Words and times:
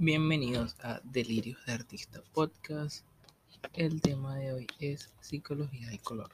Bienvenidos 0.00 0.76
a 0.80 1.00
Delirios 1.02 1.58
de 1.66 1.72
Artista 1.72 2.22
Podcast. 2.32 3.04
El 3.72 4.00
tema 4.00 4.36
de 4.36 4.52
hoy 4.52 4.66
es 4.78 5.12
psicología 5.20 5.88
del 5.88 6.00
color. 6.00 6.30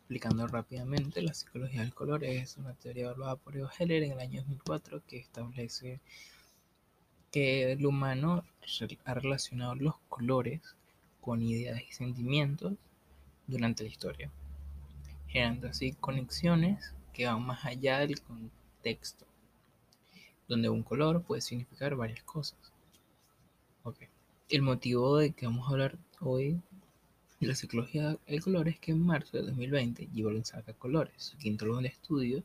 Explicando 0.00 0.46
rápidamente, 0.46 1.22
la 1.22 1.32
psicología 1.32 1.80
del 1.80 1.94
color 1.94 2.22
es 2.22 2.58
una 2.58 2.74
teoría 2.74 3.04
evaluada 3.04 3.36
por 3.36 3.56
Evo 3.56 3.70
Heller 3.78 4.02
en 4.02 4.12
el 4.12 4.20
año 4.20 4.42
2004 4.42 5.02
que 5.06 5.16
establece 5.16 6.00
que 7.32 7.72
el 7.72 7.86
humano 7.86 8.44
ha 9.06 9.14
relacionado 9.14 9.74
los 9.76 9.94
colores 10.10 10.60
con 11.22 11.40
ideas 11.40 11.80
y 11.80 11.92
sentimientos 11.94 12.74
durante 13.46 13.84
la 13.84 13.88
historia, 13.88 14.30
generando 15.28 15.68
así 15.68 15.92
conexiones 15.94 16.92
que 17.14 17.24
van 17.24 17.40
más 17.42 17.64
allá 17.64 18.00
del 18.00 18.20
contexto 18.20 19.29
donde 20.50 20.68
un 20.68 20.82
color 20.82 21.22
puede 21.22 21.40
significar 21.40 21.94
varias 21.94 22.24
cosas. 22.24 22.58
Okay. 23.84 24.08
El 24.48 24.62
motivo 24.62 25.18
de 25.18 25.30
que 25.30 25.46
vamos 25.46 25.68
a 25.68 25.70
hablar 25.70 25.96
hoy 26.18 26.60
de 27.38 27.46
la 27.46 27.54
psicología 27.54 28.18
del 28.26 28.42
color 28.42 28.66
es 28.66 28.80
que 28.80 28.90
en 28.90 29.00
marzo 29.00 29.36
de 29.36 29.44
2020 29.44 30.08
Gibbon 30.12 30.44
saca 30.44 30.72
Colores, 30.72 31.22
su 31.22 31.38
quinto 31.38 31.66
álbum 31.66 31.82
de 31.82 31.88
estudio, 31.90 32.42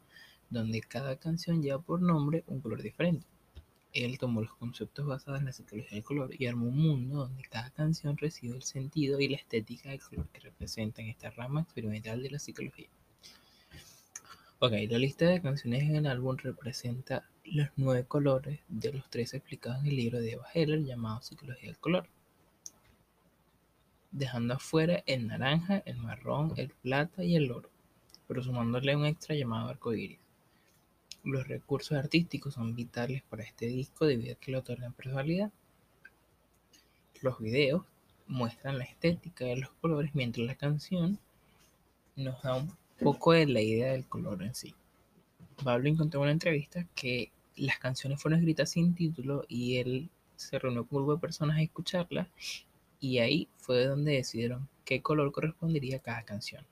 donde 0.52 0.82
cada 0.82 1.16
canción 1.16 1.64
lleva 1.64 1.82
por 1.82 2.00
nombre 2.00 2.44
un 2.46 2.62
color 2.62 2.84
diferente. 2.84 3.26
Él 3.92 4.20
tomó 4.20 4.42
los 4.42 4.54
conceptos 4.54 5.08
basados 5.08 5.40
en 5.40 5.48
la 5.48 5.54
psicología 5.54 5.96
del 5.96 6.04
color 6.04 6.30
y 6.38 6.46
armó 6.46 6.68
un 6.68 6.78
mundo 6.78 7.18
donde 7.22 7.42
cada 7.50 7.72
canción 7.72 8.18
recibe 8.18 8.56
el 8.56 8.62
sentido 8.62 9.20
y 9.20 9.30
la 9.30 9.38
estética 9.38 9.90
del 9.90 10.04
color 10.04 10.28
que 10.28 10.42
representan 10.42 11.06
esta 11.08 11.32
rama 11.32 11.62
experimental 11.62 12.22
de 12.22 12.30
la 12.30 12.38
psicología. 12.38 12.88
Ok, 14.60 14.72
la 14.90 14.98
lista 14.98 15.26
de 15.26 15.42
canciones 15.42 15.84
en 15.84 15.98
el 15.98 16.08
álbum 16.08 16.38
representa 16.38 17.28
los 17.44 17.68
nueve 17.76 18.06
colores 18.06 18.62
de 18.70 18.94
los 18.94 19.10
tres 19.10 19.34
explicados 19.34 19.82
en 19.82 19.88
el 19.88 19.98
libro 19.98 20.22
de 20.22 20.32
Eva 20.32 20.48
Heller 20.54 20.82
llamado 20.86 21.22
Psicología 21.22 21.68
del 21.68 21.78
Color, 21.78 22.08
dejando 24.12 24.54
afuera 24.54 25.04
el 25.08 25.28
naranja, 25.28 25.80
el 25.86 25.98
marrón, 25.98 26.54
el 26.56 26.70
plata 26.70 27.22
y 27.22 27.36
el 27.36 27.52
oro, 27.52 27.70
pero 28.30 28.42
sumándole 28.42 28.96
un 28.96 29.06
extra 29.06 29.36
llamado 29.36 29.68
arcoíris. 29.68 30.20
Los 31.26 31.46
recursos 31.50 31.98
artísticos 31.98 32.54
son 32.54 32.76
vitales 32.76 33.24
para 33.24 33.44
este 33.44 33.66
disco 33.66 34.06
debido 34.06 34.36
a 34.36 34.40
que 34.40 34.52
le 34.52 34.58
otorgan 34.60 34.94
personalidad. 34.94 35.52
Los 37.22 37.40
videos 37.40 37.84
muestran 38.26 38.78
la 38.78 38.86
estética 38.86 39.44
de 39.44 39.58
los 39.58 39.72
colores 39.82 40.16
mientras 40.16 40.48
la 40.48 40.56
canción 40.56 41.20
nos 42.16 42.42
da 42.42 42.56
un 42.56 42.85
poco 43.00 43.34
de 43.34 43.46
la 43.48 43.62
idea 43.62 43.92
del 43.92 44.06
color 44.06 44.44
en 44.44 44.56
sí. 44.56 44.74
Pablo 45.64 45.90
encontró 45.90 46.20
en 46.20 46.24
una 46.24 46.32
entrevista 46.32 46.86
que 46.96 47.32
las 47.56 47.80
canciones 47.80 48.22
fueron 48.22 48.40
escritas 48.40 48.72
sin 48.72 48.94
título 48.94 49.46
y 49.48 49.78
él 49.78 50.10
se 50.36 50.60
reunió 50.60 50.86
con 50.86 50.98
un 50.98 51.04
grupo 51.04 51.16
de 51.16 51.22
personas 51.22 51.58
a 51.58 51.62
escucharlas 51.62 52.28
y 53.00 53.20
ahí 53.20 53.48
fue 53.58 53.86
donde 53.86 54.14
decidieron 54.14 54.68
qué 54.84 55.02
color 55.02 55.32
correspondería 55.32 55.98
a 55.98 56.02
cada 56.02 56.24
canción. 56.24 56.66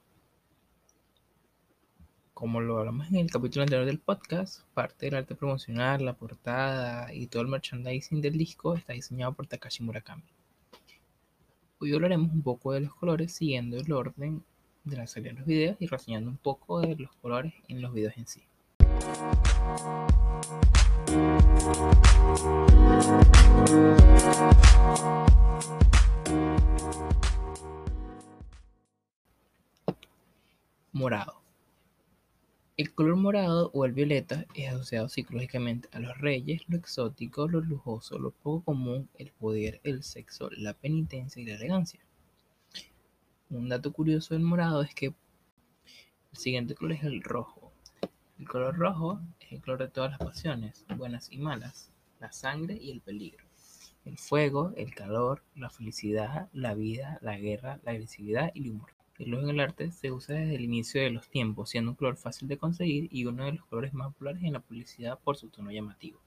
Como 2.34 2.62
lo 2.62 2.80
hablamos 2.80 3.08
en 3.08 3.18
el 3.18 3.32
capítulo 3.32 3.64
anterior 3.64 3.86
del 3.86 4.00
podcast, 4.00 4.64
parte 4.74 5.06
del 5.06 5.16
arte 5.16 5.36
promocional, 5.36 6.04
la 6.04 6.14
portada 6.14 7.14
y 7.14 7.28
todo 7.28 7.44
el 7.44 7.48
merchandising 7.48 8.22
del 8.22 8.38
disco 8.38 8.76
está 8.76 8.94
diseñado 8.94 9.34
por 9.34 9.48
Takashi 9.48 9.84
Murakami. 9.84 10.24
Hoy 11.80 11.94
hablaremos 11.94 12.32
un 12.34 12.42
poco 12.42 12.74
de 12.74 12.82
los 12.82 12.96
colores 12.96 13.34
siguiendo 13.34 13.78
el 13.78 13.92
orden 13.92 14.44
de 14.84 14.98
la 14.98 15.08
serie 15.08 15.32
de 15.32 15.40
los 15.40 15.48
videos 15.48 15.78
y 15.80 15.88
reseñando 15.88 16.30
un 16.30 16.38
poco 16.38 16.82
de 16.82 16.96
los 16.96 17.12
colores 17.16 17.54
en 17.68 17.82
los 17.82 17.94
videos 17.94 18.18
en 18.18 18.28
sí. 18.28 18.44
Morado. 30.92 31.42
El 32.76 32.94
color 32.94 33.16
morado 33.16 33.70
o 33.74 33.86
el 33.86 33.94
violeta 33.94 34.46
es 34.56 34.70
asociado 34.70 35.08
psicológicamente 35.08 35.88
a 35.92 36.00
los 36.00 36.18
reyes, 36.18 36.64
lo 36.68 36.78
exótico, 36.78 37.48
lo 37.48 37.62
lujoso, 37.62 38.18
lo 38.18 38.32
poco 38.32 38.66
común, 38.66 39.10
el 39.16 39.32
poder, 39.32 39.80
el 39.84 40.04
sexo, 40.04 40.50
la 40.52 40.74
penitencia 40.74 41.42
y 41.42 41.46
la 41.46 41.56
elegancia. 41.56 42.00
Un 43.54 43.70
dato 43.70 43.94
curioso 43.94 44.34
del 44.34 44.42
morado 44.42 44.82
es 44.82 44.96
que 44.96 45.06
el 45.06 45.14
siguiente 46.32 46.74
color 46.74 46.94
es 46.94 47.04
el 47.04 47.22
rojo. 47.22 47.72
El 48.40 48.48
color 48.48 48.76
rojo 48.76 49.22
es 49.40 49.52
el 49.52 49.62
color 49.62 49.78
de 49.78 49.90
todas 49.90 50.10
las 50.10 50.20
pasiones, 50.20 50.84
buenas 50.98 51.32
y 51.32 51.38
malas, 51.38 51.92
la 52.20 52.32
sangre 52.32 52.76
y 52.82 52.90
el 52.90 53.02
peligro. 53.02 53.46
El 54.06 54.18
fuego, 54.18 54.74
el 54.76 54.96
calor, 54.96 55.44
la 55.56 55.70
felicidad, 55.70 56.50
la 56.52 56.74
vida, 56.74 57.20
la 57.22 57.38
guerra, 57.38 57.80
la 57.84 57.92
agresividad 57.92 58.50
y 58.56 58.64
el 58.64 58.72
humor. 58.72 58.90
El 59.20 59.32
rojo 59.32 59.44
en 59.44 59.50
el 59.52 59.60
arte 59.60 59.92
se 59.92 60.12
usa 60.12 60.34
desde 60.34 60.56
el 60.56 60.64
inicio 60.64 61.04
de 61.04 61.12
los 61.12 61.30
tiempos, 61.30 61.70
siendo 61.70 61.92
un 61.92 61.96
color 61.96 62.18
fácil 62.18 62.48
de 62.48 62.58
conseguir 62.58 63.08
y 63.12 63.26
uno 63.26 63.46
de 63.46 63.52
los 63.52 63.66
colores 63.68 63.94
más 63.94 64.08
populares 64.14 64.42
en 64.42 64.54
la 64.54 64.62
publicidad 64.62 65.20
por 65.20 65.38
su 65.38 65.50
tono 65.50 65.70
llamativo. 65.70 66.20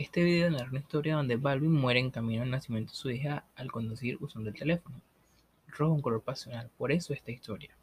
Este 0.00 0.24
video 0.24 0.48
narra 0.48 0.70
una 0.70 0.78
historia 0.78 1.16
donde 1.16 1.36
Balvin 1.36 1.72
muere 1.72 2.00
en 2.00 2.10
camino 2.10 2.42
al 2.42 2.48
nacimiento 2.48 2.90
de 2.90 2.96
su 2.96 3.10
hija 3.10 3.44
al 3.54 3.70
conducir 3.70 4.16
usando 4.22 4.48
el 4.48 4.56
teléfono. 4.56 4.98
El 5.66 5.74
rojo 5.74 5.92
es 5.92 5.96
un 5.96 6.00
color 6.00 6.22
pasional, 6.22 6.70
por 6.78 6.90
eso 6.90 7.12
esta 7.12 7.32
historia, 7.32 7.76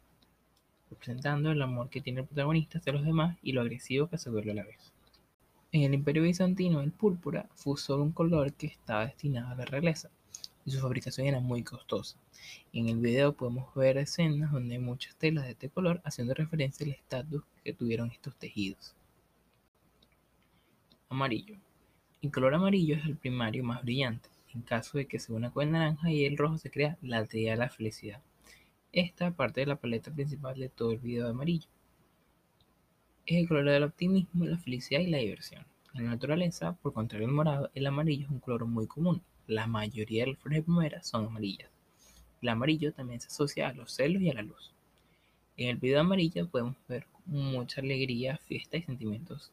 representando 0.90 1.52
el 1.52 1.62
amor 1.62 1.90
que 1.90 2.00
tiene 2.00 2.22
el 2.22 2.26
protagonista 2.26 2.78
hacia 2.78 2.92
los 2.92 3.04
demás 3.04 3.38
y 3.40 3.52
lo 3.52 3.60
agresivo 3.60 4.08
que 4.08 4.18
se 4.18 4.30
vuelve 4.30 4.50
a 4.50 4.54
la 4.54 4.64
vez. 4.64 4.92
En 5.70 5.82
el 5.82 5.94
Imperio 5.94 6.24
Bizantino, 6.24 6.80
el 6.80 6.90
púrpura 6.90 7.48
fue 7.54 7.76
solo 7.76 8.02
un 8.02 8.10
color 8.10 8.52
que 8.52 8.66
estaba 8.66 9.06
destinado 9.06 9.52
a 9.52 9.54
la 9.54 9.64
realeza 9.64 10.10
y 10.64 10.72
su 10.72 10.80
fabricación 10.80 11.28
era 11.28 11.38
muy 11.38 11.62
costosa. 11.62 12.18
En 12.72 12.88
el 12.88 12.98
video 12.98 13.32
podemos 13.32 13.72
ver 13.76 13.96
escenas 13.96 14.50
donde 14.50 14.74
hay 14.74 14.80
muchas 14.80 15.14
telas 15.14 15.44
de 15.44 15.52
este 15.52 15.68
color 15.68 16.00
haciendo 16.04 16.34
referencia 16.34 16.84
al 16.84 16.90
estatus 16.90 17.44
que 17.62 17.74
tuvieron 17.74 18.10
estos 18.10 18.34
tejidos. 18.34 18.96
Amarillo. 21.08 21.67
El 22.20 22.32
color 22.32 22.52
amarillo 22.52 22.96
es 22.96 23.04
el 23.04 23.16
primario 23.16 23.62
más 23.62 23.84
brillante. 23.84 24.28
En 24.52 24.62
caso 24.62 24.98
de 24.98 25.06
que 25.06 25.20
se 25.20 25.32
una 25.32 25.52
con 25.52 25.62
el 25.62 25.70
naranja 25.70 26.10
y 26.10 26.24
el 26.24 26.36
rojo 26.36 26.58
se 26.58 26.68
crea 26.68 26.98
la 27.00 27.24
teoría 27.24 27.52
de 27.52 27.58
la 27.58 27.68
felicidad. 27.68 28.20
Esta 28.90 29.30
parte 29.30 29.60
de 29.60 29.66
la 29.66 29.76
paleta 29.76 30.12
principal 30.12 30.58
de 30.58 30.68
todo 30.68 30.90
el 30.90 30.98
video 30.98 31.26
de 31.26 31.30
amarillo. 31.30 31.68
Es 33.24 33.36
el 33.36 33.46
color 33.46 33.66
del 33.66 33.84
optimismo, 33.84 34.46
la 34.46 34.58
felicidad 34.58 35.00
y 35.00 35.06
la 35.06 35.18
diversión. 35.18 35.64
En 35.94 36.06
la 36.06 36.10
naturaleza, 36.10 36.72
por 36.82 36.92
contrario 36.92 37.28
al 37.28 37.34
morado, 37.34 37.70
el 37.76 37.86
amarillo 37.86 38.24
es 38.24 38.30
un 38.32 38.40
color 38.40 38.64
muy 38.64 38.88
común. 38.88 39.22
La 39.46 39.68
mayoría 39.68 40.24
de 40.24 40.32
las 40.32 40.40
flores 40.40 40.58
de 40.58 40.62
primavera 40.64 41.02
son 41.04 41.26
amarillas. 41.26 41.70
El 42.42 42.48
amarillo 42.48 42.92
también 42.92 43.20
se 43.20 43.28
asocia 43.28 43.68
a 43.68 43.74
los 43.74 43.92
celos 43.92 44.22
y 44.22 44.30
a 44.30 44.34
la 44.34 44.42
luz. 44.42 44.72
En 45.56 45.68
el 45.68 45.76
video 45.76 46.00
amarillo 46.00 46.48
podemos 46.48 46.74
ver 46.88 47.06
mucha 47.26 47.80
alegría, 47.80 48.38
fiesta 48.38 48.76
y 48.76 48.82
sentimientos 48.82 49.52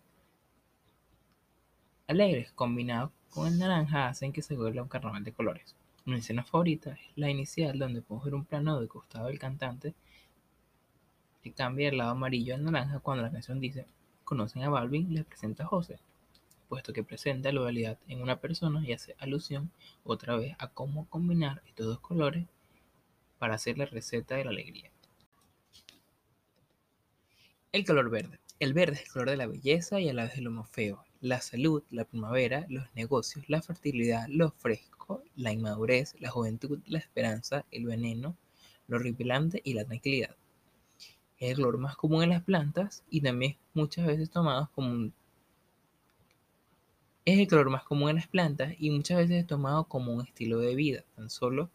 alegres 2.07 2.51
combinados 2.51 3.11
con 3.31 3.47
el 3.47 3.57
naranja 3.57 4.07
hacen 4.07 4.31
que 4.31 4.41
se 4.41 4.55
vuelva 4.55 4.83
un 4.83 4.87
carnaval 4.87 5.23
de 5.23 5.33
colores. 5.33 5.75
Mi 6.05 6.15
escena 6.15 6.43
favorita 6.43 6.91
es 6.91 6.99
la 7.15 7.29
inicial 7.29 7.79
donde 7.79 8.01
podemos 8.01 8.25
ver 8.25 8.35
un 8.35 8.45
plano 8.45 8.79
de 8.79 8.87
costado 8.87 9.27
del 9.27 9.39
cantante 9.39 9.95
que 11.41 11.51
cambia 11.51 11.87
del 11.87 11.97
lado 11.97 12.11
amarillo 12.11 12.53
al 12.55 12.63
naranja 12.63 12.99
cuando 12.99 13.23
la 13.23 13.31
canción 13.31 13.59
dice 13.59 13.87
conocen 14.23 14.63
a 14.63 14.69
Balvin 14.69 15.13
les 15.13 15.25
presenta 15.25 15.63
a 15.63 15.67
José, 15.67 15.99
puesto 16.69 16.93
que 16.93 17.03
presenta 17.03 17.51
la 17.51 17.61
dualidad 17.61 17.97
en 18.07 18.21
una 18.21 18.39
persona 18.39 18.85
y 18.85 18.93
hace 18.93 19.15
alusión 19.19 19.71
otra 20.03 20.35
vez 20.35 20.55
a 20.59 20.67
cómo 20.67 21.07
combinar 21.09 21.61
estos 21.67 21.87
dos 21.87 21.99
colores 21.99 22.45
para 23.39 23.55
hacer 23.55 23.77
la 23.77 23.85
receta 23.85 24.35
de 24.35 24.45
la 24.45 24.51
alegría. 24.51 24.91
El 27.71 27.85
color 27.85 28.09
verde. 28.09 28.39
El 28.59 28.73
verde 28.73 28.93
es 28.93 29.01
el 29.01 29.11
color 29.11 29.29
de 29.31 29.37
la 29.37 29.47
belleza 29.47 29.99
y 29.99 30.07
a 30.07 30.13
la 30.13 30.23
vez 30.23 30.35
de 30.35 30.41
lo 30.41 30.51
más 30.51 30.69
feo 30.69 31.03
la 31.25 31.41
salud, 31.41 31.81
la 31.89 32.05
primavera, 32.05 32.67
los 32.69 32.85
negocios, 32.93 33.45
la 33.49 33.59
fertilidad, 33.63 34.27
lo 34.29 34.51
fresco, 34.51 35.23
la 35.35 35.51
inmadurez, 35.51 36.15
la 36.19 36.29
juventud, 36.29 36.79
la 36.85 36.99
esperanza, 36.99 37.65
el 37.71 37.85
veneno, 37.85 38.37
lo 38.87 38.97
horripilante 38.97 39.59
y 39.63 39.73
la 39.73 39.85
tranquilidad. 39.85 40.35
Es 41.39 41.49
el 41.49 41.55
color 41.55 41.79
más 41.79 41.95
común 41.95 42.21
en 42.21 42.29
las 42.29 42.43
plantas 42.43 43.03
y 43.09 43.21
también 43.21 43.57
muchas 43.73 44.05
veces 44.05 44.29
tomado 44.29 44.69
como 44.75 44.91
un... 44.91 45.13
Es 47.25 47.39
el 47.39 47.47
color 47.47 47.71
más 47.71 47.83
común 47.83 48.11
en 48.11 48.17
las 48.17 48.27
plantas 48.27 48.75
y 48.77 48.91
muchas 48.91 49.17
veces 49.17 49.37
es 49.37 49.47
tomado 49.47 49.85
como 49.85 50.13
un 50.13 50.21
estilo 50.21 50.59
de 50.59 50.75
vida, 50.75 51.05
tan 51.15 51.31
solo 51.31 51.71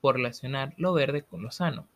por 0.00 0.16
relacionar 0.16 0.72
lo 0.78 0.94
verde 0.94 1.24
con 1.24 1.42
lo 1.42 1.50
sano. 1.50 1.86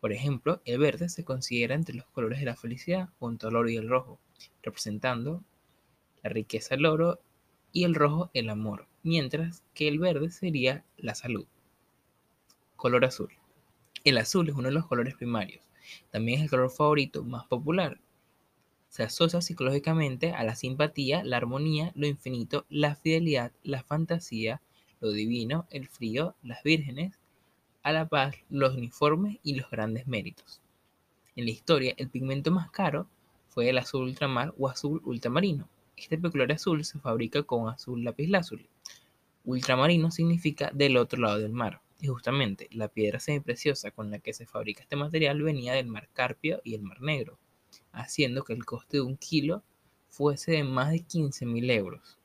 Por 0.00 0.12
ejemplo, 0.12 0.62
el 0.64 0.78
verde 0.78 1.10
se 1.10 1.24
considera 1.24 1.74
entre 1.74 1.94
los 1.94 2.06
colores 2.06 2.40
de 2.40 2.46
la 2.46 2.56
felicidad 2.56 3.10
junto 3.18 3.48
al 3.48 3.56
oro 3.56 3.68
y 3.68 3.76
el 3.76 3.90
rojo, 3.90 4.18
representando 4.62 5.42
la 6.24 6.30
riqueza 6.30 6.74
el 6.74 6.86
oro 6.86 7.20
y 7.70 7.84
el 7.84 7.94
rojo 7.94 8.30
el 8.32 8.48
amor, 8.48 8.88
mientras 9.02 9.62
que 9.74 9.86
el 9.86 9.98
verde 9.98 10.30
sería 10.30 10.84
la 10.96 11.14
salud. 11.14 11.46
Color 12.76 13.04
azul. 13.04 13.30
El 14.04 14.16
azul 14.16 14.48
es 14.48 14.54
uno 14.54 14.68
de 14.68 14.74
los 14.74 14.86
colores 14.86 15.14
primarios. 15.14 15.62
También 16.10 16.38
es 16.38 16.44
el 16.44 16.50
color 16.50 16.70
favorito 16.70 17.22
más 17.22 17.46
popular. 17.46 18.00
se 18.88 19.02
asocia 19.02 19.42
psicológicamente 19.42 20.32
a 20.32 20.44
la 20.44 20.54
simpatía, 20.54 21.24
la 21.24 21.36
armonía, 21.36 21.92
lo 21.94 22.06
infinito, 22.06 22.64
la 22.70 22.94
fidelidad, 22.94 23.52
la 23.64 23.82
fantasía, 23.82 24.62
lo 25.00 25.10
divino, 25.10 25.66
el 25.70 25.88
frío, 25.88 26.36
las 26.42 26.62
vírgenes, 26.62 27.18
a 27.82 27.92
la 27.92 28.08
paz, 28.08 28.36
los 28.48 28.76
uniformes 28.76 29.38
y 29.42 29.56
los 29.56 29.68
grandes 29.68 30.06
méritos. 30.06 30.62
En 31.36 31.44
la 31.44 31.50
historia, 31.50 31.92
el 31.98 32.08
pigmento 32.08 32.50
más 32.50 32.70
caro 32.70 33.08
fue 33.48 33.68
el 33.68 33.78
azul 33.78 34.04
ultramar 34.04 34.54
o 34.58 34.68
azul 34.68 35.02
ultramarino. 35.04 35.68
Este 35.96 36.18
peculiar 36.18 36.52
azul 36.52 36.84
se 36.84 36.98
fabrica 36.98 37.42
con 37.42 37.68
azul 37.68 38.02
lapislázuli. 38.02 38.68
Ultramarino 39.44 40.10
significa 40.10 40.70
del 40.72 40.96
otro 40.96 41.20
lado 41.20 41.38
del 41.38 41.52
mar. 41.52 41.80
Y 42.00 42.08
justamente 42.08 42.68
la 42.72 42.88
piedra 42.88 43.20
semipreciosa 43.20 43.90
con 43.90 44.10
la 44.10 44.18
que 44.18 44.34
se 44.34 44.46
fabrica 44.46 44.82
este 44.82 44.96
material 44.96 45.42
venía 45.42 45.72
del 45.74 45.86
mar 45.86 46.08
Carpio 46.12 46.60
y 46.64 46.74
el 46.74 46.82
mar 46.82 47.00
Negro, 47.00 47.38
haciendo 47.92 48.44
que 48.44 48.52
el 48.52 48.64
coste 48.64 48.98
de 48.98 49.02
un 49.02 49.16
kilo 49.16 49.62
fuese 50.08 50.52
de 50.52 50.64
más 50.64 50.90
de 50.90 50.98
15.000 50.98 51.70
euros. 51.70 52.18